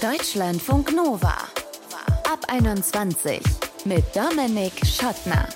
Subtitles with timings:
[0.00, 1.34] Deutschlandfunk Nova.
[2.32, 3.40] Ab 21
[3.84, 5.48] mit Dominik Schottner.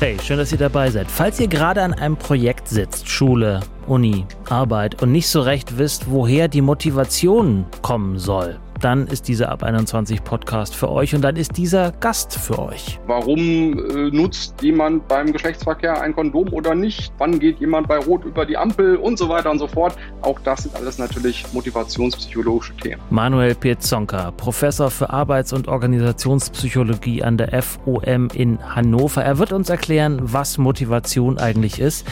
[0.00, 1.08] Hey, schön, dass ihr dabei seid.
[1.08, 6.10] Falls ihr gerade an einem Projekt sitzt, Schule, Uni, Arbeit und nicht so recht wisst,
[6.10, 11.36] woher die Motivation kommen soll, dann ist dieser Ab 21 Podcast für euch und dann
[11.36, 12.98] ist dieser Gast für euch.
[13.06, 17.12] Warum äh, nutzt jemand beim Geschlechtsverkehr ein Kondom oder nicht?
[17.18, 19.96] Wann geht jemand bei Rot über die Ampel und so weiter und so fort?
[20.22, 23.00] Auch das sind alles natürlich motivationspsychologische Themen.
[23.10, 29.24] Manuel Piezonka, Professor für Arbeits- und Organisationspsychologie an der FOM in Hannover.
[29.24, 32.06] Er wird uns erklären, was Motivation eigentlich ist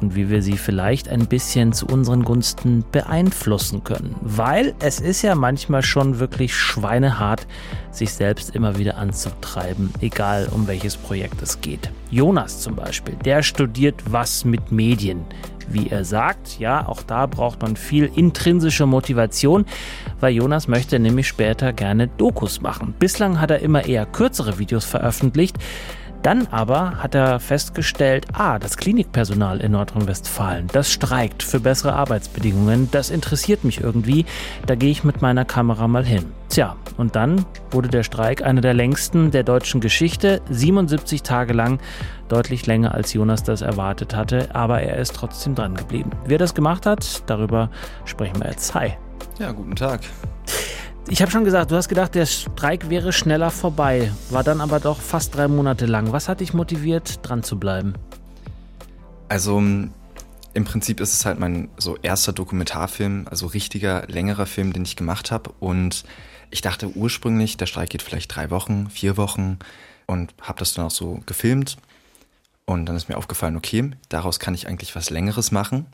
[0.00, 4.14] und wie wir sie vielleicht ein bisschen zu unseren Gunsten beeinflussen können.
[4.20, 7.46] Weil es ist ja manchmal schon wirklich schweinehart,
[7.90, 11.90] sich selbst immer wieder anzutreiben, egal um welches Projekt es geht.
[12.10, 15.24] Jonas zum Beispiel, der studiert was mit Medien.
[15.70, 19.66] Wie er sagt, ja, auch da braucht man viel intrinsische Motivation,
[20.18, 22.94] weil Jonas möchte nämlich später gerne Dokus machen.
[22.98, 25.58] Bislang hat er immer eher kürzere Videos veröffentlicht,
[26.22, 32.90] dann aber hat er festgestellt, ah, das Klinikpersonal in Nordrhein-Westfalen, das streikt für bessere Arbeitsbedingungen,
[32.90, 34.26] das interessiert mich irgendwie,
[34.66, 36.26] da gehe ich mit meiner Kamera mal hin.
[36.48, 41.78] Tja, und dann wurde der Streik einer der längsten der deutschen Geschichte, 77 Tage lang,
[42.28, 46.10] deutlich länger als Jonas das erwartet hatte, aber er ist trotzdem dran geblieben.
[46.26, 47.70] Wer das gemacht hat, darüber
[48.04, 48.74] sprechen wir jetzt.
[48.74, 48.94] Hi.
[49.38, 50.00] Ja, guten Tag.
[51.10, 54.78] Ich habe schon gesagt, du hast gedacht, der Streik wäre schneller vorbei, war dann aber
[54.78, 56.12] doch fast drei Monate lang.
[56.12, 57.94] Was hat dich motiviert, dran zu bleiben?
[59.30, 64.82] Also im Prinzip ist es halt mein so erster Dokumentarfilm, also richtiger, längerer Film, den
[64.82, 65.50] ich gemacht habe.
[65.60, 66.04] Und
[66.50, 69.58] ich dachte ursprünglich, der Streik geht vielleicht drei Wochen, vier Wochen
[70.06, 71.78] und habe das dann auch so gefilmt.
[72.66, 75.86] Und dann ist mir aufgefallen, okay, daraus kann ich eigentlich was Längeres machen.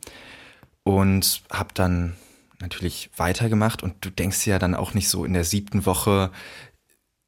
[0.82, 2.14] Und habe dann
[2.60, 6.30] natürlich weitergemacht und du denkst ja dann auch nicht so in der siebten Woche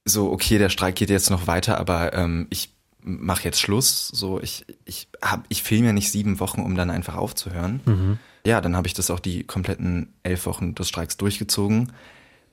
[0.04, 4.08] so, okay, der Streik geht jetzt noch weiter, aber ähm, ich mache jetzt Schluss.
[4.08, 7.80] So, ich, ich hab, ich filme ja nicht sieben Wochen, um dann einfach aufzuhören.
[7.84, 8.18] Mhm.
[8.46, 11.92] Ja, dann habe ich das auch die kompletten elf Wochen des Streiks durchgezogen.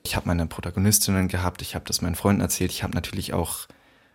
[0.02, 3.68] Ich habe meine Protagonistinnen gehabt, ich habe das meinen Freunden erzählt, ich habe natürlich auch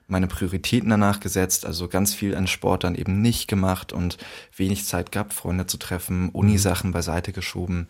[0.08, 4.18] meine Prioritäten danach gesetzt, also ganz viel an Sport dann eben nicht gemacht und
[4.56, 7.88] wenig Zeit gehabt, Freunde zu treffen, Unisachen beiseite geschoben.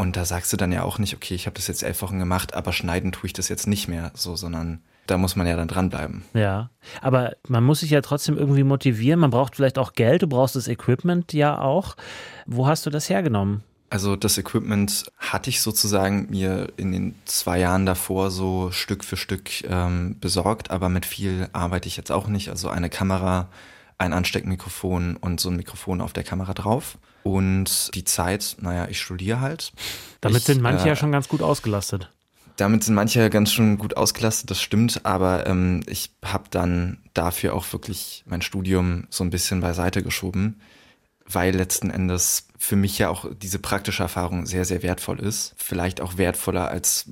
[0.00, 2.18] Und da sagst du dann ja auch nicht, okay, ich habe das jetzt elf Wochen
[2.18, 5.56] gemacht, aber schneiden tue ich das jetzt nicht mehr, so, sondern da muss man ja
[5.56, 6.22] dann dranbleiben.
[6.32, 6.70] Ja,
[7.02, 9.20] aber man muss sich ja trotzdem irgendwie motivieren.
[9.20, 11.96] Man braucht vielleicht auch Geld, du brauchst das Equipment ja auch.
[12.46, 13.62] Wo hast du das hergenommen?
[13.90, 19.18] Also das Equipment hatte ich sozusagen mir in den zwei Jahren davor so Stück für
[19.18, 22.48] Stück ähm, besorgt, aber mit viel arbeite ich jetzt auch nicht.
[22.48, 23.50] Also eine Kamera,
[23.98, 26.96] ein Ansteckmikrofon und so ein Mikrofon auf der Kamera drauf.
[27.22, 29.72] Und die Zeit, naja, ich studiere halt.
[30.20, 32.10] Damit ich, sind manche äh, ja schon ganz gut ausgelastet.
[32.56, 36.98] Damit sind manche ja ganz schon gut ausgelastet, das stimmt, aber ähm, ich habe dann
[37.14, 40.60] dafür auch wirklich mein Studium so ein bisschen beiseite geschoben,
[41.24, 45.54] weil letzten Endes für mich ja auch diese praktische Erfahrung sehr, sehr wertvoll ist.
[45.56, 47.06] Vielleicht auch wertvoller als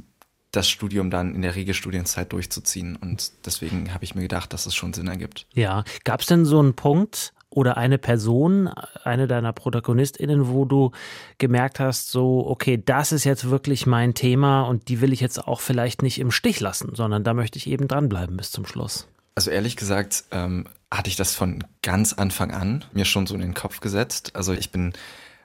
[0.50, 2.96] das Studium dann in der Regelstudienzeit durchzuziehen.
[2.96, 5.46] Und deswegen habe ich mir gedacht, dass es schon Sinn ergibt.
[5.54, 8.69] Ja, gab es denn so einen Punkt, oder eine Person,
[9.02, 10.92] eine deiner ProtagonistInnen, wo du
[11.38, 15.44] gemerkt hast, so, okay, das ist jetzt wirklich mein Thema und die will ich jetzt
[15.48, 19.08] auch vielleicht nicht im Stich lassen, sondern da möchte ich eben dranbleiben bis zum Schluss?
[19.34, 23.41] Also ehrlich gesagt, ähm, hatte ich das von ganz Anfang an mir schon so in
[23.41, 24.36] den Kopf gesetzt.
[24.36, 24.92] Also ich bin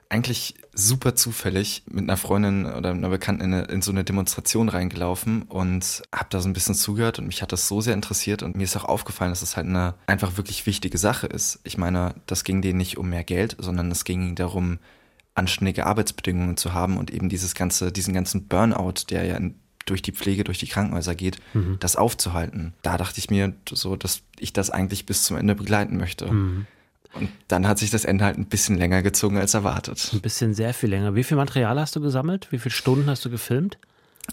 [0.08, 4.68] eigentlich super zufällig mit einer Freundin oder einer Bekannten in, eine, in so eine Demonstration
[4.68, 8.42] reingelaufen und habe da so ein bisschen zugehört und mich hat das so sehr interessiert
[8.42, 11.60] und mir ist auch aufgefallen, dass es das halt eine einfach wirklich wichtige Sache ist.
[11.64, 14.78] Ich meine, das ging denen nicht um mehr Geld, sondern es ging ihnen darum,
[15.34, 19.56] anständige Arbeitsbedingungen zu haben und eben dieses ganze, diesen ganzen Burnout, der ja in,
[19.86, 21.76] durch die Pflege, durch die Krankenhäuser geht, mhm.
[21.80, 22.72] das aufzuhalten.
[22.82, 26.30] Da dachte ich mir so, dass ich das eigentlich bis zum Ende begleiten möchte.
[26.30, 26.66] Mhm.
[27.14, 30.10] Und dann hat sich das Ende halt ein bisschen länger gezogen als erwartet.
[30.12, 31.14] Ein bisschen sehr viel länger.
[31.14, 32.48] Wie viel Material hast du gesammelt?
[32.50, 33.78] Wie viele Stunden hast du gefilmt?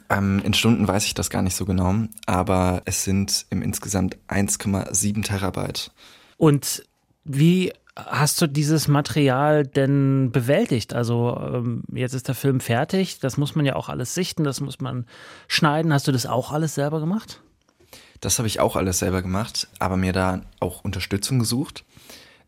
[0.10, 1.94] Ähm, in Stunden weiß ich das gar nicht so genau,
[2.26, 5.92] aber es sind im insgesamt 1,7 Terabyte.
[6.38, 6.84] Und
[7.24, 10.94] wie hast du dieses Material denn bewältigt?
[10.94, 14.62] Also ähm, jetzt ist der Film fertig, das muss man ja auch alles sichten, das
[14.62, 15.06] muss man
[15.48, 15.94] schneiden.
[15.94, 17.42] Hast du das auch alles selber gemacht?
[18.22, 21.84] Das habe ich auch alles selber gemacht, aber mir da auch Unterstützung gesucht.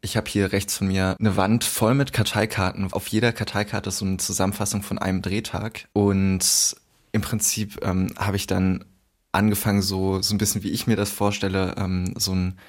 [0.03, 2.91] Ich habe hier rechts von mir eine Wand voll mit Karteikarten.
[2.91, 5.87] Auf jeder Karteikarte ist so eine Zusammenfassung von einem Drehtag.
[5.93, 6.75] Und
[7.13, 8.83] im Prinzip ähm, habe ich dann
[9.31, 12.59] angefangen, so, so ein bisschen wie ich mir das vorstelle, ähm, so ein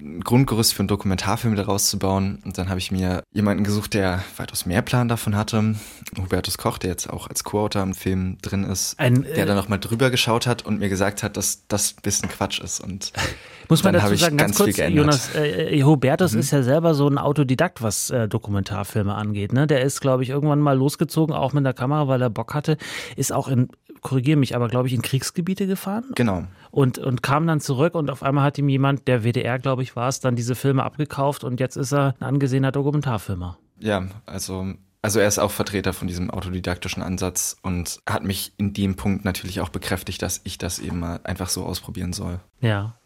[0.00, 2.40] ein Grundgerüst für einen Dokumentarfilm daraus zu bauen.
[2.44, 5.74] Und dann habe ich mir jemanden gesucht, der weitaus mehr Plan davon hatte.
[6.16, 9.56] Hubertus Koch, der jetzt auch als Co-Autor im Film drin ist, ein, der äh, dann
[9.56, 12.80] nochmal drüber geschaut hat und mir gesagt hat, dass das ein bisschen Quatsch ist.
[12.80, 13.12] Und
[13.68, 16.40] muss man dazu sagen, ganz, ganz kurz, Jonas, äh, Hubertus mhm.
[16.40, 19.52] ist ja selber so ein Autodidakt, was äh, Dokumentarfilme angeht.
[19.52, 19.66] Ne?
[19.66, 22.76] Der ist, glaube ich, irgendwann mal losgezogen, auch mit der Kamera, weil er Bock hatte.
[23.16, 23.68] Ist auch in,
[24.00, 26.04] korrigiere mich, aber glaube ich, in Kriegsgebiete gefahren.
[26.14, 26.44] Genau.
[26.70, 29.96] Und, und kam dann zurück und auf einmal hat ihm jemand, der WDR, glaube ich,
[29.96, 33.58] war es, dann diese Filme abgekauft und jetzt ist er ein angesehener Dokumentarfilmer.
[33.80, 38.72] Ja, also also er ist auch Vertreter von diesem autodidaktischen Ansatz und hat mich in
[38.72, 42.40] dem Punkt natürlich auch bekräftigt, dass ich das eben mal einfach so ausprobieren soll.
[42.60, 42.96] Ja.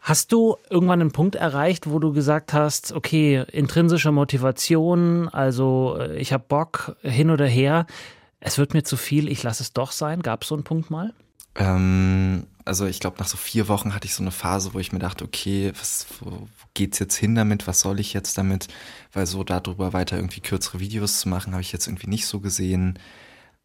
[0.00, 6.16] Hast du irgendwann einen Punkt erreicht, wo du gesagt hast, okay, intrinsische Motivation, also äh,
[6.16, 7.86] ich habe Bock hin oder her,
[8.40, 10.22] es wird mir zu viel, ich lasse es doch sein?
[10.22, 11.12] Gab es so einen Punkt mal?
[11.54, 14.92] Ähm, also ich glaube, nach so vier Wochen hatte ich so eine Phase, wo ich
[14.92, 17.66] mir dachte, okay, was, wo geht's jetzt hin damit?
[17.66, 18.68] Was soll ich jetzt damit?
[19.12, 22.40] Weil so darüber weiter irgendwie kürzere Videos zu machen, habe ich jetzt irgendwie nicht so
[22.40, 22.98] gesehen.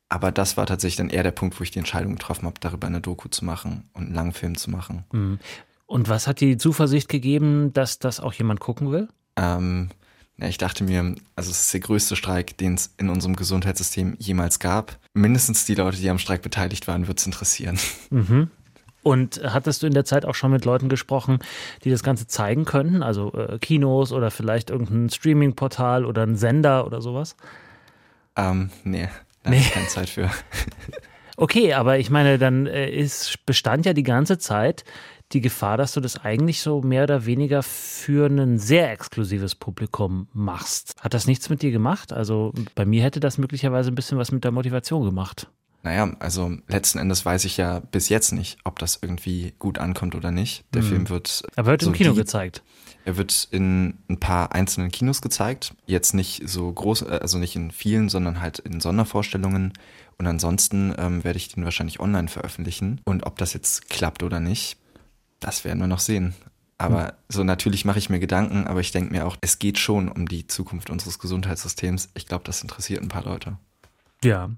[0.10, 2.88] Aber das war tatsächlich dann eher der Punkt, wo ich die Entscheidung getroffen habe, darüber
[2.88, 5.04] eine Doku zu machen und einen langen Film zu machen.
[5.12, 5.40] Mhm.
[5.86, 9.08] Und was hat dir die Zuversicht gegeben, dass das auch jemand gucken will?
[9.38, 9.90] Ähm,
[10.38, 14.16] ja, ich dachte mir, also es ist der größte Streik, den es in unserem Gesundheitssystem
[14.20, 15.00] jemals gab.
[15.14, 17.80] Mindestens die Leute, die am Streik beteiligt waren, wird es interessieren.
[18.12, 18.52] Mhm.
[19.08, 21.40] Und hattest du in der Zeit auch schon mit Leuten gesprochen,
[21.86, 23.04] die das Ganze zeigen könnten?
[23.04, 27.38] Also äh, Kinos oder vielleicht irgendein Streaming-Portal oder ein Sender oder sowas?
[28.36, 29.08] Ähm, nee,
[29.44, 29.62] da nee.
[29.62, 30.30] keine Zeit für.
[31.38, 34.84] okay, aber ich meine, dann äh, ist, bestand ja die ganze Zeit
[35.32, 40.28] die Gefahr, dass du das eigentlich so mehr oder weniger für ein sehr exklusives Publikum
[40.34, 40.96] machst.
[41.00, 42.12] Hat das nichts mit dir gemacht?
[42.12, 45.48] Also bei mir hätte das möglicherweise ein bisschen was mit der Motivation gemacht.
[45.88, 50.16] Naja, also letzten Endes weiß ich ja bis jetzt nicht, ob das irgendwie gut ankommt
[50.16, 50.66] oder nicht.
[50.74, 50.88] Der mhm.
[50.88, 51.44] Film wird.
[51.56, 52.62] Er wird so im Kino die, gezeigt.
[53.06, 55.74] Er wird in ein paar einzelnen Kinos gezeigt.
[55.86, 59.72] Jetzt nicht so groß, äh, also nicht in vielen, sondern halt in Sondervorstellungen.
[60.18, 63.00] Und ansonsten ähm, werde ich den wahrscheinlich online veröffentlichen.
[63.06, 64.76] Und ob das jetzt klappt oder nicht,
[65.40, 66.34] das werden wir noch sehen.
[66.78, 67.14] Aber hm.
[67.30, 70.28] so natürlich mache ich mir Gedanken, aber ich denke mir auch, es geht schon um
[70.28, 72.10] die Zukunft unseres Gesundheitssystems.
[72.14, 73.58] Ich glaube, das interessiert ein paar Leute.
[74.24, 74.50] Ja,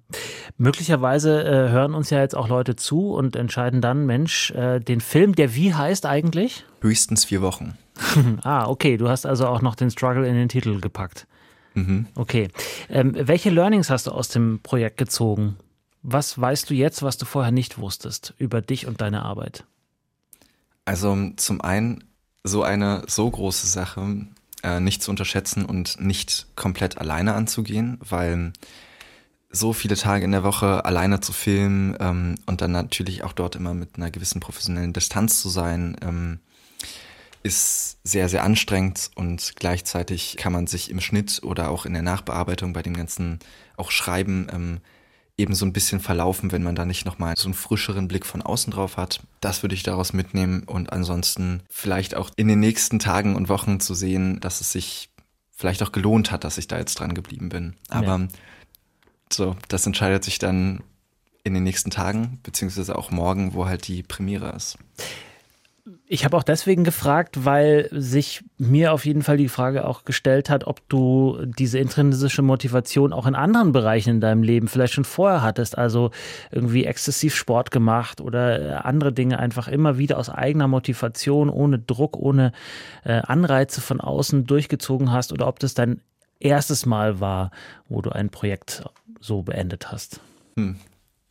[0.57, 5.01] möglicherweise äh, hören uns ja jetzt auch Leute zu und entscheiden dann, Mensch, äh, den
[5.01, 6.65] Film, der wie heißt eigentlich?
[6.81, 7.77] Höchstens vier Wochen.
[8.43, 11.27] ah, okay, du hast also auch noch den Struggle in den Titel gepackt.
[11.73, 12.07] Mhm.
[12.15, 12.47] Okay.
[12.89, 15.57] Ähm, welche Learnings hast du aus dem Projekt gezogen?
[16.01, 19.65] Was weißt du jetzt, was du vorher nicht wusstest über dich und deine Arbeit?
[20.85, 22.05] Also zum einen
[22.43, 24.25] so eine so große Sache
[24.63, 28.53] äh, nicht zu unterschätzen und nicht komplett alleine anzugehen, weil
[29.51, 33.55] so viele Tage in der Woche alleine zu filmen ähm, und dann natürlich auch dort
[33.55, 36.39] immer mit einer gewissen professionellen Distanz zu sein, ähm,
[37.41, 42.01] ist sehr, sehr anstrengend und gleichzeitig kann man sich im Schnitt oder auch in der
[42.01, 43.39] Nachbearbeitung bei dem ganzen
[43.77, 44.81] auch Schreiben ähm,
[45.37, 48.41] eben so ein bisschen verlaufen, wenn man da nicht nochmal so einen frischeren Blick von
[48.41, 49.21] außen drauf hat.
[49.39, 53.79] Das würde ich daraus mitnehmen und ansonsten vielleicht auch in den nächsten Tagen und Wochen
[53.79, 55.09] zu sehen, dass es sich
[55.55, 57.75] vielleicht auch gelohnt hat, dass ich da jetzt dran geblieben bin.
[57.87, 58.27] Aber ja.
[59.31, 60.81] So, das entscheidet sich dann
[61.43, 64.77] in den nächsten Tagen, beziehungsweise auch morgen, wo halt die Premiere ist.
[66.11, 70.49] Ich habe auch deswegen gefragt, weil sich mir auf jeden Fall die Frage auch gestellt
[70.49, 75.03] hat, ob du diese intrinsische Motivation auch in anderen Bereichen in deinem Leben vielleicht schon
[75.03, 76.09] vorher hattest, also
[76.51, 82.17] irgendwie exzessiv Sport gemacht oder andere Dinge einfach immer wieder aus eigener Motivation, ohne Druck,
[82.17, 82.53] ohne
[83.03, 86.01] äh, Anreize von außen durchgezogen hast oder ob das dein
[86.39, 87.51] erstes Mal war,
[87.87, 88.83] wo du ein Projekt
[89.19, 90.21] so beendet hast.
[90.55, 90.77] Hm.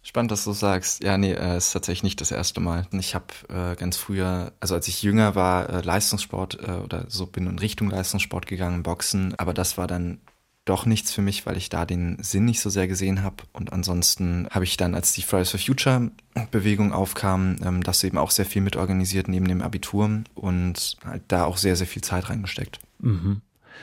[0.02, 1.04] Spannend, dass du sagst.
[1.04, 2.86] Ja, nee, äh, ist tatsächlich nicht das erste Mal.
[2.92, 7.26] Ich habe äh, ganz früher, also als ich jünger war, äh, Leistungssport äh, oder so
[7.26, 10.18] bin in Richtung Leistungssport gegangen, Boxen, aber das war dann
[10.64, 13.36] doch nichts für mich, weil ich da den Sinn nicht so sehr gesehen habe.
[13.52, 16.10] Und ansonsten habe ich dann, als die Fridays for Future
[16.50, 21.44] Bewegung aufkam, ähm, das eben auch sehr viel mitorganisiert neben dem Abitur und halt da
[21.44, 22.78] auch sehr, sehr viel Zeit reingesteckt.
[23.00, 23.42] Mhm.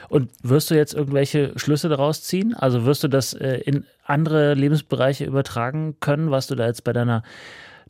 [0.10, 2.54] Und wirst du jetzt irgendwelche Schlüsse daraus ziehen?
[2.54, 6.94] Also wirst du das äh, in andere Lebensbereiche übertragen können, was du da jetzt bei
[6.94, 7.24] deiner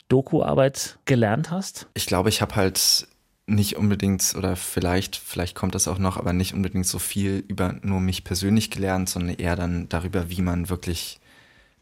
[0.08, 1.88] Doku-Arbeit gelernt hast?
[1.94, 3.08] Ich glaube, ich habe halt
[3.48, 7.76] nicht unbedingt oder vielleicht, vielleicht kommt das auch noch, aber nicht unbedingt so viel über
[7.82, 11.20] nur mich persönlich gelernt, sondern eher dann darüber, wie man wirklich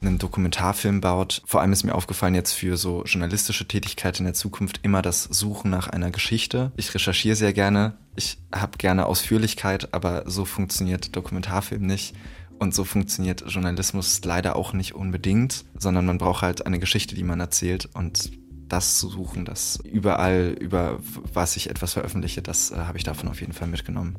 [0.06, 1.42] einen Dokumentarfilm baut.
[1.46, 5.24] Vor allem ist mir aufgefallen jetzt für so journalistische Tätigkeit in der Zukunft immer das
[5.24, 6.72] Suchen nach einer Geschichte.
[6.76, 12.16] Ich recherchiere sehr gerne, ich habe gerne Ausführlichkeit, aber so funktioniert Dokumentarfilm nicht.
[12.60, 17.24] Und so funktioniert Journalismus leider auch nicht unbedingt, sondern man braucht halt eine Geschichte, die
[17.24, 17.90] man erzählt.
[17.94, 18.32] Und
[18.70, 21.00] das zu suchen, das überall, über
[21.34, 24.18] was ich etwas veröffentliche, das äh, habe ich davon auf jeden Fall mitgenommen.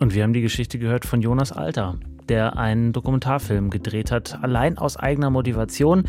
[0.00, 1.98] Und wir haben die Geschichte gehört von Jonas Alter,
[2.28, 6.04] der einen Dokumentarfilm gedreht hat, allein aus eigener Motivation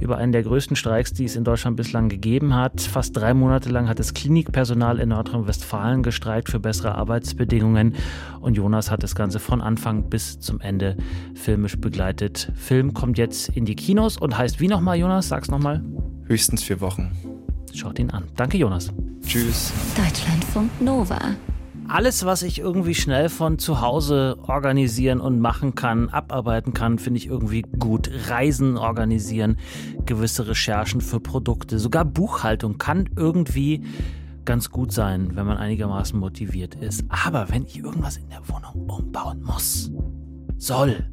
[0.00, 2.80] über einen der größten Streiks, die es in Deutschland bislang gegeben hat.
[2.80, 7.94] Fast drei Monate lang hat das Klinikpersonal in Nordrhein-Westfalen gestreikt für bessere Arbeitsbedingungen.
[8.40, 10.96] Und Jonas hat das Ganze von Anfang bis zum Ende
[11.34, 12.52] filmisch begleitet.
[12.54, 15.28] Film kommt jetzt in die Kinos und heißt wie nochmal, Jonas?
[15.28, 15.82] Sag's nochmal.
[16.26, 17.12] Höchstens vier Wochen.
[17.74, 18.24] Schaut ihn an.
[18.36, 18.90] Danke, Jonas.
[19.26, 19.72] Tschüss.
[19.96, 21.18] Deutschlandfunk Nova.
[21.88, 27.18] Alles, was ich irgendwie schnell von zu Hause organisieren und machen kann, abarbeiten kann, finde
[27.18, 28.10] ich irgendwie gut.
[28.28, 29.56] Reisen organisieren,
[30.04, 33.84] gewisse Recherchen für Produkte, sogar Buchhaltung kann irgendwie
[34.44, 37.04] ganz gut sein, wenn man einigermaßen motiviert ist.
[37.08, 39.92] Aber wenn ich irgendwas in der Wohnung umbauen muss,
[40.56, 41.04] soll,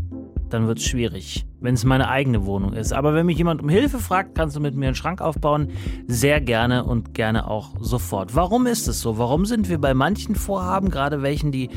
[0.49, 2.91] dann wird es schwierig, wenn es meine eigene Wohnung ist.
[2.91, 5.69] Aber wenn mich jemand um Hilfe fragt, kannst du mit mir einen Schrank aufbauen.
[6.07, 8.35] Sehr gerne und gerne auch sofort.
[8.35, 9.17] Warum ist es so?
[9.17, 11.69] Warum sind wir bei manchen Vorhaben, gerade welchen, die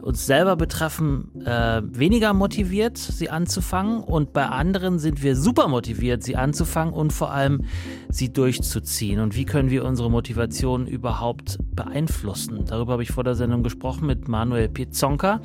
[0.00, 6.22] uns selber betreffen, äh, weniger motiviert, sie anzufangen und bei anderen sind wir super motiviert,
[6.22, 7.64] sie anzufangen und vor allem
[8.08, 9.20] sie durchzuziehen.
[9.20, 12.64] Und wie können wir unsere Motivation überhaupt beeinflussen?
[12.66, 15.40] Darüber habe ich vor der Sendung gesprochen mit Manuel Pizzonka.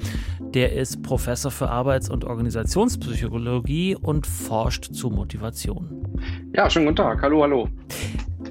[0.53, 6.05] Der ist Professor für Arbeits- und Organisationspsychologie und forscht zu Motivation.
[6.55, 7.21] Ja, schönen guten Tag.
[7.21, 7.67] Hallo, hallo.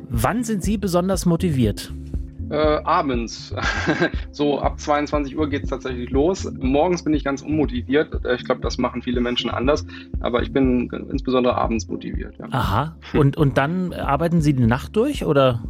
[0.09, 1.93] Wann sind Sie besonders motiviert?
[2.51, 3.55] Äh, abends.
[4.33, 6.51] so ab 22 Uhr geht es tatsächlich los.
[6.59, 8.25] Morgens bin ich ganz unmotiviert.
[8.25, 9.87] Äh, ich glaube, das machen viele Menschen anders.
[10.19, 12.35] Aber ich bin insbesondere abends motiviert.
[12.41, 12.47] Ja.
[12.51, 12.97] Aha.
[13.15, 15.63] Und, und dann arbeiten Sie die Nacht durch oder?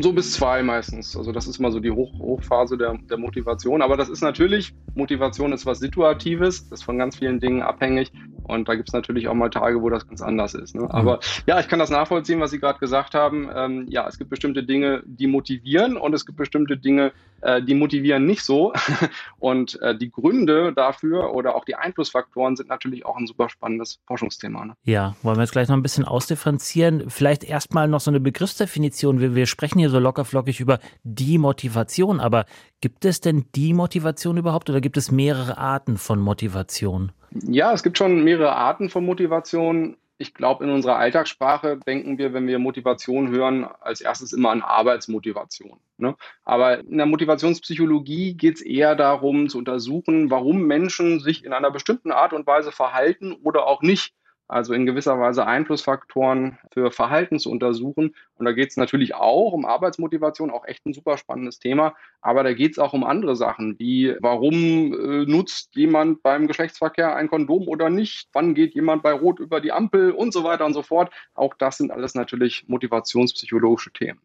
[0.00, 1.14] So bis zwei meistens.
[1.14, 3.82] Also das ist mal so die Hoch Hochphase der, der Motivation.
[3.82, 8.10] Aber das ist natürlich, Motivation ist was Situatives, das ist von ganz vielen Dingen abhängig.
[8.44, 10.74] Und da gibt es natürlich auch mal Tage, wo das ganz anders ist.
[10.74, 10.82] Ne?
[10.82, 10.90] Mhm.
[10.90, 13.50] Aber ja, ich kann das nachvollziehen, was Sie gerade gesagt haben.
[13.54, 17.74] Ähm, ja, es gibt bestimmte Dinge, die motivieren und es gibt bestimmte Dinge, äh, die
[17.74, 18.72] motivieren nicht so.
[19.38, 24.00] und äh, die Gründe dafür oder auch die Einflussfaktoren sind natürlich auch ein super spannendes
[24.06, 24.64] Forschungsthema.
[24.66, 24.74] Ne?
[24.84, 27.08] Ja, wollen wir jetzt gleich noch ein bisschen ausdifferenzieren.
[27.08, 29.20] Vielleicht erstmal noch so eine Begriffsdefinition.
[29.20, 32.44] Wir, wir sprechen hier so lockerflockig über die Motivation, aber
[32.80, 37.12] gibt es denn die Motivation überhaupt oder gibt es mehrere Arten von Motivation?
[37.42, 39.96] Ja, es gibt schon mehrere Arten von Motivation.
[40.18, 44.62] Ich glaube, in unserer Alltagssprache denken wir, wenn wir Motivation hören, als erstes immer an
[44.62, 45.80] Arbeitsmotivation.
[45.98, 46.14] Ne?
[46.44, 51.72] Aber in der Motivationspsychologie geht es eher darum zu untersuchen, warum Menschen sich in einer
[51.72, 54.14] bestimmten Art und Weise verhalten oder auch nicht
[54.48, 58.14] also in gewisser Weise Einflussfaktoren für Verhalten zu untersuchen.
[58.36, 61.94] Und da geht es natürlich auch um Arbeitsmotivation, auch echt ein super spannendes Thema.
[62.20, 67.16] Aber da geht es auch um andere Sachen, wie warum äh, nutzt jemand beim Geschlechtsverkehr
[67.16, 68.28] ein Kondom oder nicht?
[68.32, 71.12] Wann geht jemand bei Rot über die Ampel und so weiter und so fort.
[71.34, 74.20] Auch das sind alles natürlich motivationspsychologische Themen.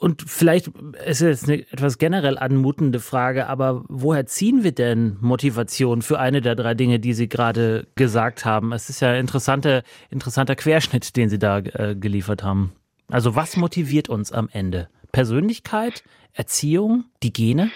[0.00, 0.68] Und vielleicht
[1.06, 6.40] ist es eine etwas generell anmutende Frage, aber woher ziehen wir denn Motivation für eine
[6.40, 8.72] der drei Dinge, die Sie gerade gesagt haben?
[8.72, 12.72] Es ist ja ein interessanter, interessanter Querschnitt, den Sie da äh, geliefert haben.
[13.08, 14.88] Also was motiviert uns am Ende?
[15.10, 17.72] Persönlichkeit, Erziehung, die Gene?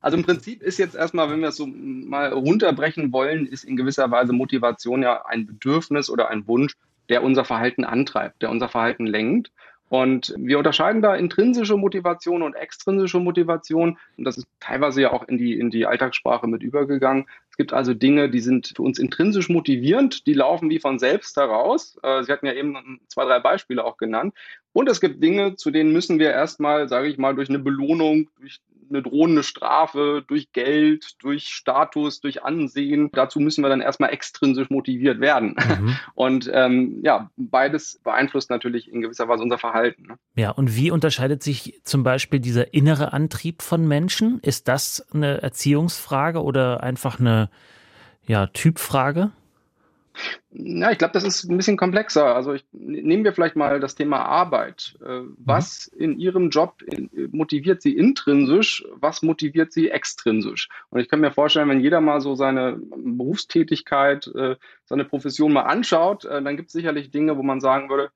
[0.00, 3.76] Also im Prinzip ist jetzt erstmal, wenn wir es so mal runterbrechen wollen, ist in
[3.76, 6.74] gewisser Weise Motivation ja ein Bedürfnis oder ein Wunsch,
[7.10, 9.50] der unser Verhalten antreibt, der unser Verhalten lenkt.
[9.90, 13.98] Und wir unterscheiden da intrinsische Motivation und extrinsische Motivation.
[14.16, 17.26] Und das ist teilweise ja auch in die, in die Alltagssprache mit übergegangen.
[17.50, 21.36] Es gibt also Dinge, die sind für uns intrinsisch motivierend, die laufen wie von selbst
[21.36, 21.98] heraus.
[22.02, 24.34] Äh, Sie hatten ja eben zwei, drei Beispiele auch genannt.
[24.72, 28.28] Und es gibt Dinge, zu denen müssen wir erstmal, sage ich mal, durch eine Belohnung,
[28.40, 33.10] durch eine drohende Strafe, durch Geld, durch Status, durch Ansehen.
[33.12, 35.56] Dazu müssen wir dann erstmal extrinsisch motiviert werden.
[35.56, 35.96] Mhm.
[36.14, 40.06] Und ähm, ja, beides beeinflusst natürlich in gewisser Weise unser Verhalten.
[40.06, 40.16] Ne?
[40.36, 44.40] Ja, und wie unterscheidet sich zum Beispiel dieser innere Antrieb von Menschen?
[44.40, 47.50] Ist das eine Erziehungsfrage oder einfach eine
[48.26, 49.32] ja, Typfrage?
[50.50, 52.34] Ja, ich glaube, das ist ein bisschen komplexer.
[52.34, 54.96] Also ich, nehmen wir vielleicht mal das Thema Arbeit.
[55.04, 55.36] Äh, mhm.
[55.38, 56.82] Was in Ihrem Job
[57.32, 58.84] motiviert Sie intrinsisch?
[58.94, 60.68] Was motiviert Sie extrinsisch?
[60.90, 65.62] Und ich kann mir vorstellen, wenn jeder mal so seine Berufstätigkeit, äh, seine Profession mal
[65.62, 68.10] anschaut, äh, dann gibt es sicherlich Dinge, wo man sagen würde,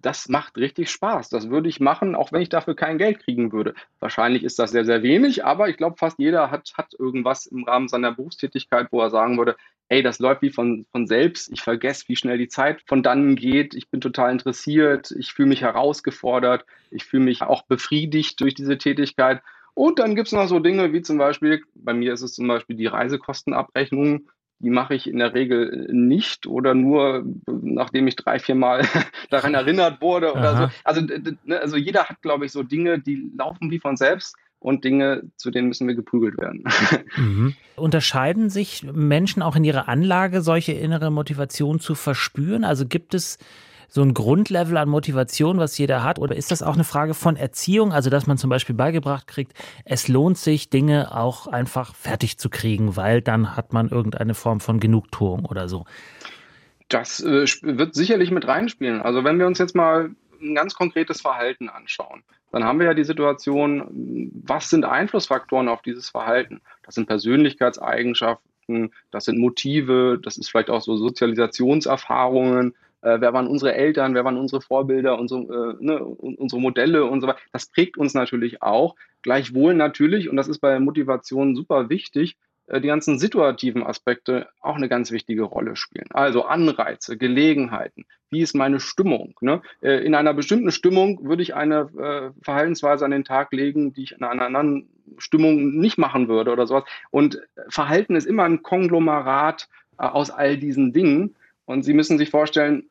[0.00, 1.28] das macht richtig Spaß.
[1.28, 3.74] Das würde ich machen, auch wenn ich dafür kein Geld kriegen würde.
[4.00, 7.64] Wahrscheinlich ist das sehr, sehr wenig, aber ich glaube, fast jeder hat, hat irgendwas im
[7.64, 9.56] Rahmen seiner Berufstätigkeit, wo er sagen würde,
[9.88, 11.50] ey, das läuft wie von, von selbst.
[11.50, 13.74] Ich vergesse, wie schnell die Zeit von dann geht.
[13.74, 15.10] Ich bin total interessiert.
[15.12, 16.64] Ich fühle mich herausgefordert.
[16.90, 19.42] Ich fühle mich auch befriedigt durch diese Tätigkeit.
[19.74, 22.48] Und dann gibt es noch so Dinge wie zum Beispiel, bei mir ist es zum
[22.48, 24.28] Beispiel die Reisekostenabrechnung
[24.60, 28.82] die mache ich in der Regel nicht oder nur, nachdem ich drei, vier Mal
[29.30, 30.66] daran erinnert wurde oder Aha.
[30.66, 30.72] so.
[30.84, 31.00] Also,
[31.44, 35.22] ne, also jeder hat, glaube ich, so Dinge, die laufen wie von selbst und Dinge,
[35.36, 36.64] zu denen müssen wir geprügelt werden.
[37.16, 37.54] Mhm.
[37.74, 42.64] Unterscheiden sich Menschen auch in ihrer Anlage, solche innere Motivation zu verspüren?
[42.64, 43.38] Also gibt es
[43.88, 46.18] so ein Grundlevel an Motivation, was jeder hat?
[46.18, 47.92] Oder ist das auch eine Frage von Erziehung?
[47.92, 49.54] Also, dass man zum Beispiel beigebracht kriegt,
[49.84, 54.60] es lohnt sich, Dinge auch einfach fertig zu kriegen, weil dann hat man irgendeine Form
[54.60, 55.86] von Genugtuung oder so.
[56.88, 59.00] Das äh, wird sicherlich mit reinspielen.
[59.00, 62.94] Also, wenn wir uns jetzt mal ein ganz konkretes Verhalten anschauen, dann haben wir ja
[62.94, 66.60] die Situation, was sind Einflussfaktoren auf dieses Verhalten?
[66.84, 72.74] Das sind Persönlichkeitseigenschaften, das sind Motive, das ist vielleicht auch so Sozialisationserfahrungen,
[73.08, 77.20] äh, wer waren unsere Eltern, wer waren unsere Vorbilder, unsere, äh, ne, unsere Modelle und
[77.20, 77.38] so weiter.
[77.52, 78.96] Das prägt uns natürlich auch.
[79.22, 82.36] Gleichwohl natürlich, und das ist bei Motivation super wichtig,
[82.68, 86.08] äh, die ganzen situativen Aspekte auch eine ganz wichtige Rolle spielen.
[86.10, 89.34] Also Anreize, Gelegenheiten, wie ist meine Stimmung?
[89.40, 89.62] Ne?
[89.80, 94.02] Äh, in einer bestimmten Stimmung würde ich eine äh, Verhaltensweise an den Tag legen, die
[94.02, 96.84] ich in einer anderen Stimmung nicht machen würde oder sowas.
[97.10, 101.34] Und Verhalten ist immer ein Konglomerat aus all diesen Dingen.
[101.64, 102.84] Und Sie müssen sich vorstellen,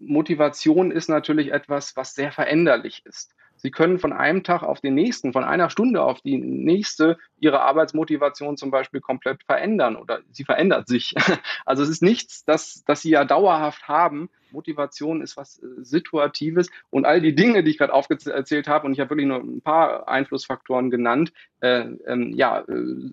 [0.00, 3.34] Motivation ist natürlich etwas, was sehr veränderlich ist.
[3.58, 7.60] Sie können von einem Tag auf den nächsten, von einer Stunde auf die nächste Ihre
[7.60, 11.14] Arbeitsmotivation zum Beispiel komplett verändern oder sie verändert sich.
[11.66, 14.30] Also es ist nichts, das, das Sie ja dauerhaft haben.
[14.50, 18.92] Motivation ist was äh, Situatives und all die Dinge, die ich gerade aufgezählt habe, und
[18.92, 22.64] ich habe wirklich nur ein paar Einflussfaktoren genannt, äh, ähm, ja, äh,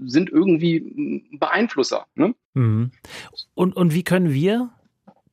[0.05, 2.05] sind irgendwie Beeinflusser.
[2.15, 2.35] Ne?
[2.53, 2.91] Mhm.
[3.55, 4.71] Und, und wie können wir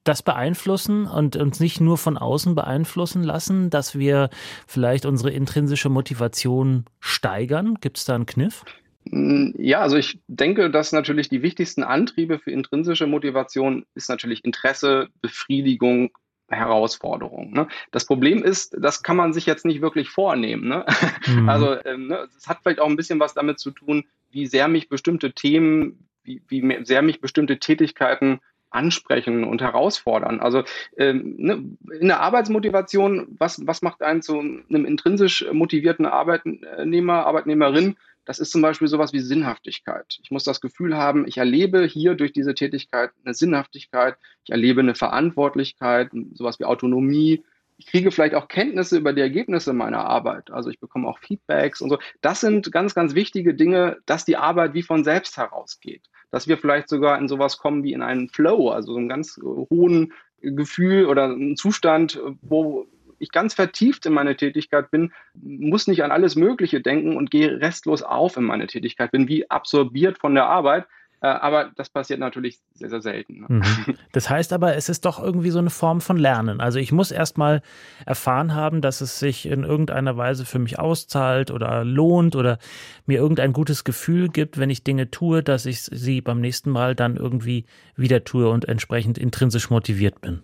[0.04, 4.30] das beeinflussen und uns nicht nur von außen beeinflussen lassen, dass wir
[4.66, 7.76] vielleicht unsere intrinsische Motivation steigern?
[7.80, 8.64] Gibt es da einen Kniff?
[9.04, 14.44] Mm, ja, also ich denke, dass natürlich die wichtigsten Antriebe für intrinsische Motivation ist natürlich
[14.44, 16.10] Interesse, Befriedigung,
[16.48, 17.52] Herausforderung.
[17.52, 17.68] Ne?
[17.90, 20.68] Das Problem ist, das kann man sich jetzt nicht wirklich vornehmen.
[20.68, 20.84] Ne?
[21.26, 21.48] Mhm.
[21.48, 24.68] Also ähm, ne, es hat vielleicht auch ein bisschen was damit zu tun, wie sehr
[24.68, 28.40] mich bestimmte Themen, wie, wie sehr mich bestimmte Tätigkeiten
[28.72, 30.40] ansprechen und herausfordern.
[30.40, 30.64] Also
[30.96, 31.64] ähm, ne,
[32.00, 37.96] in der Arbeitsmotivation, was, was macht einen zu einem intrinsisch motivierten Arbeitnehmer, Arbeitnehmerin?
[38.24, 40.18] Das ist zum Beispiel sowas wie Sinnhaftigkeit.
[40.22, 44.80] Ich muss das Gefühl haben, ich erlebe hier durch diese Tätigkeit eine Sinnhaftigkeit, ich erlebe
[44.80, 47.42] eine Verantwortlichkeit, sowas wie Autonomie.
[47.78, 50.52] Ich kriege vielleicht auch Kenntnisse über die Ergebnisse meiner Arbeit.
[50.52, 51.98] Also ich bekomme auch Feedbacks und so.
[52.20, 56.58] Das sind ganz, ganz wichtige Dinge, dass die Arbeit wie von selbst herausgeht dass wir
[56.58, 59.38] vielleicht sogar in sowas kommen wie in einen Flow, also so einen ganz
[59.70, 62.86] hohen Gefühl oder einen Zustand, wo
[63.20, 67.60] ich ganz vertieft in meine Tätigkeit bin, muss nicht an alles Mögliche denken und gehe
[67.60, 70.86] restlos auf in meine Tätigkeit, bin wie absorbiert von der Arbeit,
[71.28, 73.40] aber das passiert natürlich sehr, sehr selten.
[73.40, 73.46] Ne?
[73.48, 73.94] Mhm.
[74.12, 76.60] Das heißt aber, es ist doch irgendwie so eine Form von Lernen.
[76.60, 77.62] Also ich muss erstmal
[78.04, 82.58] erfahren haben, dass es sich in irgendeiner Weise für mich auszahlt oder lohnt oder
[83.06, 86.94] mir irgendein gutes Gefühl gibt, wenn ich Dinge tue, dass ich sie beim nächsten Mal
[86.94, 90.42] dann irgendwie wieder tue und entsprechend intrinsisch motiviert bin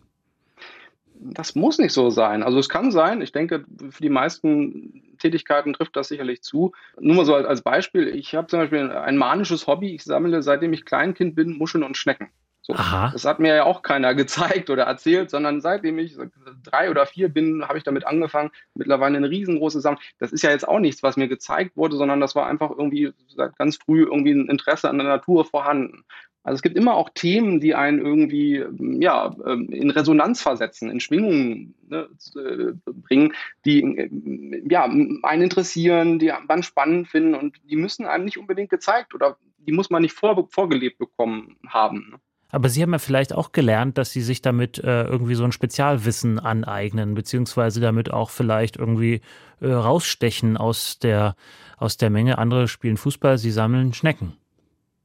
[1.20, 2.42] das muss nicht so sein.
[2.42, 6.72] Also es kann sein, ich denke, für die meisten Tätigkeiten trifft das sicherlich zu.
[7.00, 10.72] Nur mal so als Beispiel, ich habe zum Beispiel ein manisches Hobby, ich sammle, seitdem
[10.72, 12.30] ich Kleinkind bin, Muscheln und Schnecken.
[12.68, 12.74] So.
[12.74, 16.16] Das hat mir ja auch keiner gezeigt oder erzählt, sondern seitdem ich
[16.62, 18.50] drei oder vier bin, habe ich damit angefangen.
[18.74, 20.02] Mittlerweile eine riesengroße Sammlung.
[20.18, 23.12] Das ist ja jetzt auch nichts, was mir gezeigt wurde, sondern das war einfach irgendwie
[23.28, 26.04] seit ganz früh irgendwie ein Interesse an der Natur vorhanden.
[26.48, 28.64] Also es gibt immer auch Themen, die einen irgendwie
[29.00, 33.34] ja, ähm, in Resonanz versetzen, in Schwingungen ne, äh, bringen,
[33.66, 38.70] die äh, ja, einen interessieren, die man spannend finden und die müssen einem nicht unbedingt
[38.70, 42.08] gezeigt oder die muss man nicht vor, vorgelebt bekommen haben.
[42.12, 42.18] Ne?
[42.50, 45.52] Aber Sie haben ja vielleicht auch gelernt, dass Sie sich damit äh, irgendwie so ein
[45.52, 49.20] Spezialwissen aneignen, beziehungsweise damit auch vielleicht irgendwie
[49.60, 51.36] äh, rausstechen aus der,
[51.76, 52.38] aus der Menge.
[52.38, 54.38] Andere spielen Fußball, Sie sammeln Schnecken.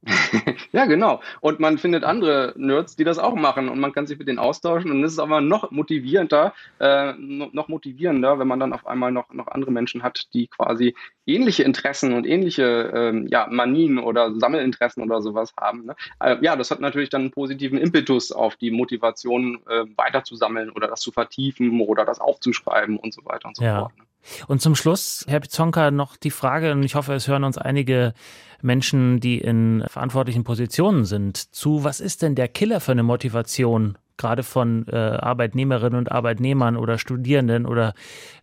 [0.72, 1.22] ja, genau.
[1.39, 4.39] Und man findet andere Nerds, die das auch machen und man kann sich mit denen
[4.39, 9.12] austauschen und es ist aber noch motivierender, äh, noch motivierender, wenn man dann auf einmal
[9.12, 14.38] noch, noch andere Menschen hat, die quasi ähnliche Interessen und ähnliche ähm, ja, Manien oder
[14.38, 15.86] Sammelinteressen oder sowas haben.
[15.86, 15.96] Ne?
[16.20, 20.88] Äh, ja, das hat natürlich dann einen positiven Impetus auf die Motivation, äh, weiterzusammeln oder
[20.88, 23.80] das zu vertiefen oder das aufzuschreiben und so weiter und so ja.
[23.80, 23.98] fort.
[23.98, 24.04] Ne?
[24.48, 28.14] Und zum Schluss, Herr Pizonka, noch die Frage, und ich hoffe, es hören uns einige
[28.62, 33.98] Menschen, die in verantwortlichen Positionen sind, zu, was ist denn der Killer für eine Motivation,
[34.18, 37.94] gerade von äh, Arbeitnehmerinnen und Arbeitnehmern oder Studierenden oder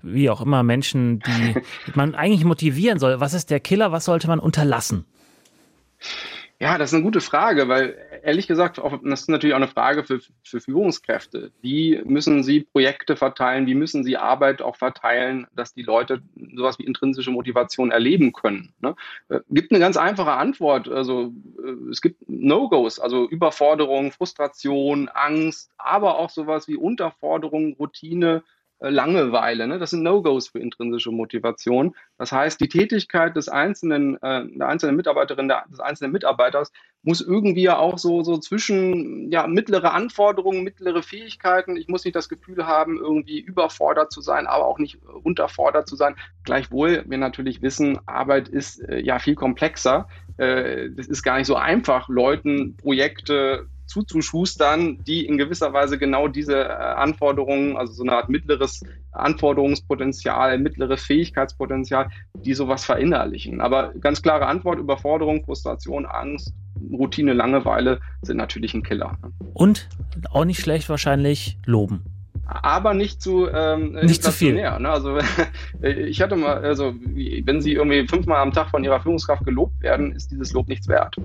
[0.03, 1.55] wie auch immer Menschen, die
[1.95, 3.21] man eigentlich motivieren soll.
[3.21, 3.93] Was ist der Killer?
[3.93, 5.07] Was sollte man unterlassen?
[6.59, 10.05] Ja, das ist eine gute Frage, weil ehrlich gesagt, das ist natürlich auch eine Frage
[10.05, 11.51] für, für Führungskräfte.
[11.61, 13.67] Wie müssen sie Projekte verteilen?
[13.67, 16.23] Wie müssen sie Arbeit auch verteilen, dass die Leute
[16.55, 18.73] sowas wie intrinsische Motivation erleben können?
[18.81, 18.95] Ne?
[19.29, 20.89] Äh, gibt eine ganz einfache Antwort.
[20.89, 21.33] Also
[21.65, 28.43] äh, es gibt No-Gos, also Überforderung, Frustration, Angst, aber auch sowas wie Unterforderung, Routine,
[28.81, 29.67] Langeweile.
[29.67, 29.79] Ne?
[29.79, 31.95] Das sind No-Gos für intrinsische Motivation.
[32.17, 37.21] Das heißt, die Tätigkeit des einzelnen, äh, der einzelnen Mitarbeiterin, der, des einzelnen Mitarbeiters muss
[37.21, 41.77] irgendwie ja auch so, so zwischen ja, mittlere Anforderungen, mittlere Fähigkeiten.
[41.77, 45.89] Ich muss nicht das Gefühl haben, irgendwie überfordert zu sein, aber auch nicht äh, unterfordert
[45.89, 46.17] zu sein.
[46.45, 50.09] Gleichwohl wir natürlich wissen, Arbeit ist äh, ja viel komplexer.
[50.39, 56.65] Äh, ist gar nicht so einfach, Leuten Projekte zuzuschustern, die in gewisser Weise genau diese
[56.65, 63.61] äh, Anforderungen, also so eine Art mittleres Anforderungspotenzial, mittleres Fähigkeitspotenzial, die sowas verinnerlichen.
[63.61, 66.55] Aber ganz klare Antwort, Überforderung, Frustration, Angst,
[66.93, 69.19] Routine, Langeweile sind natürlich ein Killer.
[69.23, 69.33] Ne?
[69.55, 69.89] Und
[70.31, 72.05] auch nicht schlecht wahrscheinlich loben
[72.53, 74.55] aber nicht zu ähm, nicht zu viel.
[74.55, 74.91] Ne?
[74.91, 75.19] Also
[75.83, 76.95] ich hatte mal, also
[77.45, 80.89] wenn Sie irgendwie fünfmal am Tag von Ihrer Führungskraft gelobt werden, ist dieses Lob nichts
[80.89, 81.17] wert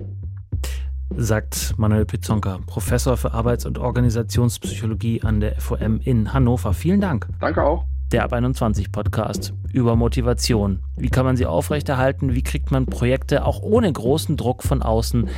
[1.14, 6.74] sagt Manuel Pizzonka, Professor für Arbeits- und Organisationspsychologie an der FOM in Hannover.
[6.74, 7.28] Vielen Dank.
[7.40, 7.84] Danke auch.
[8.12, 10.80] Der Ab 21 Podcast über Motivation.
[10.96, 12.34] Wie kann man sie aufrechterhalten?
[12.34, 15.28] Wie kriegt man Projekte auch ohne großen Druck von außen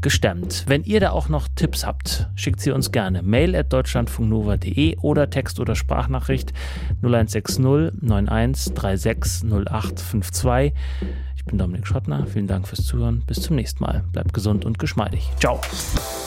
[0.00, 0.64] gestemmt?
[0.66, 3.22] Wenn ihr da auch noch Tipps habt, schickt sie uns gerne.
[3.22, 6.54] Mail at deutschlandfunknova.de oder Text- oder Sprachnachricht
[7.02, 7.58] 0160
[8.02, 10.72] 91 36 0852
[11.48, 12.26] bin Dominik Schottner.
[12.26, 13.24] Vielen Dank fürs Zuhören.
[13.26, 14.04] Bis zum nächsten Mal.
[14.12, 15.28] Bleibt gesund und geschmeidig.
[15.40, 15.60] Ciao.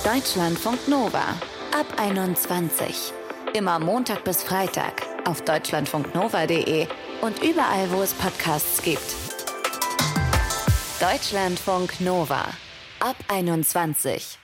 [0.03, 1.23] Deutschlandfunk Nova
[1.73, 3.13] ab 21.
[3.53, 6.87] Immer Montag bis Freitag auf deutschlandfunknova.de
[7.21, 9.15] und überall, wo es Podcasts gibt.
[10.99, 12.45] Deutschlandfunk Nova
[12.99, 14.40] ab 21.